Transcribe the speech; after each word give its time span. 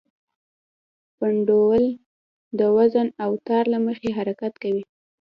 پینډول 1.17 1.83
د 2.59 2.61
وزن 2.77 3.07
او 3.23 3.31
تار 3.47 3.63
له 3.73 3.79
مخې 3.85 4.09
حرکت 4.17 4.53
کوي. 4.63 4.83